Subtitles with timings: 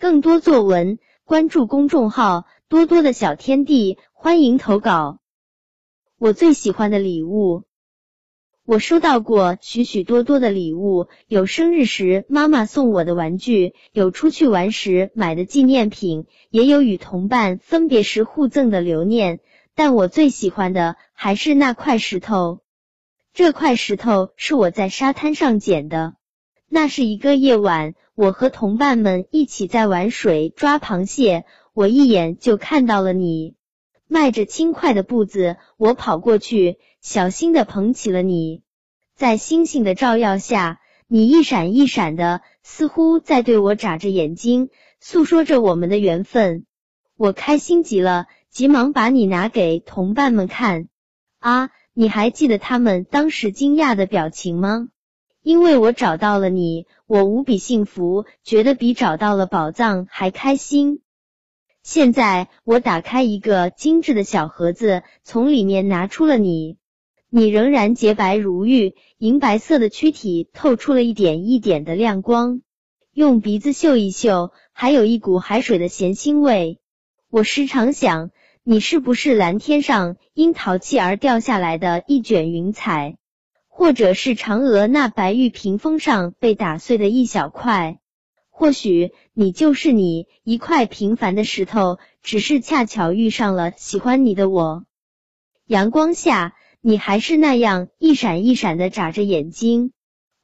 [0.00, 5.20] 更多作文关注公众号多多的小天地，欢迎投稿。
[6.16, 7.64] 我最喜欢的礼物，
[8.64, 19.40] 我收到过许许多多的礼物，有生日时妈妈送我的玩具，有出去玩时买的纪念品，也有与同伴分别时互赠的留念。
[19.74, 22.62] 但我最喜欢的还是那块石头。
[23.34, 26.14] 这块石头是我在沙滩上捡的。
[26.72, 33.56] 那是一个夜晚，我和同伴们一起在玩水抓螃蟹，我一眼就看到了你。
[34.06, 38.62] 迈着轻快的步子，我跑过去，小心的捧起了你。
[39.16, 46.66] 在星星的照耀下，你一闪一闪的，似乎在对我眨着眼睛，诉说着我们的缘分。
[47.16, 50.86] 我开心极了，急忙把你拿给同伴们看。
[51.40, 54.86] 啊，你还记得他们当时惊讶的表情吗？
[55.42, 61.00] 因为我找到了你，我无比幸福，觉得比找到了宝藏还开心。
[61.82, 66.76] 现在我打开一个精致的小盒子，从里面拿出了你。
[67.30, 72.60] 你仍然洁白如玉，银白色的躯体透出了一点一点的亮光。
[73.12, 76.80] 用鼻子嗅一嗅，还有一股海水的咸腥味。
[77.30, 78.30] 我时常想，
[78.62, 83.16] 你是不是蓝天上因淘气而掉下来的一卷云彩，
[83.80, 87.98] 或者是嫦娥那白玉屏风上被打碎的一小块？
[88.50, 94.84] 或许你就是你，一块平凡的石头，只是恰巧遇上了喜欢你的我。
[95.64, 99.92] 阳光下，你还是那样一闪一闪的眨着眼睛。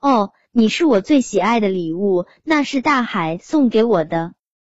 [0.00, 4.32] 哦，你是我最喜爱的礼物，那是大海送给我的。